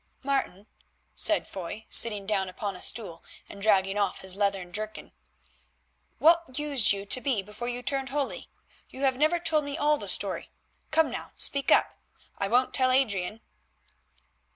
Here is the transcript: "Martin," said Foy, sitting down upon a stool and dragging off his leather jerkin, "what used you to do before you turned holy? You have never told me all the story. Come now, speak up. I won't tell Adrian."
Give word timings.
"Martin," 0.23 0.65
said 1.13 1.47
Foy, 1.47 1.85
sitting 1.87 2.25
down 2.25 2.49
upon 2.49 2.75
a 2.75 2.81
stool 2.81 3.23
and 3.47 3.61
dragging 3.61 3.99
off 3.99 4.21
his 4.21 4.35
leather 4.35 4.65
jerkin, 4.65 5.11
"what 6.17 6.57
used 6.57 6.91
you 6.91 7.05
to 7.05 7.19
do 7.21 7.43
before 7.43 7.67
you 7.67 7.83
turned 7.83 8.09
holy? 8.09 8.49
You 8.89 9.01
have 9.03 9.15
never 9.15 9.37
told 9.37 9.63
me 9.63 9.77
all 9.77 9.99
the 9.99 10.09
story. 10.09 10.49
Come 10.89 11.11
now, 11.11 11.33
speak 11.37 11.69
up. 11.71 11.99
I 12.39 12.47
won't 12.47 12.73
tell 12.73 12.89
Adrian." 12.89 13.41